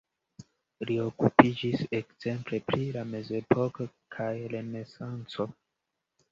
[0.89, 3.89] Li okupiĝis ekzemple pri la mezepoko
[4.19, 5.51] kaj renesanco.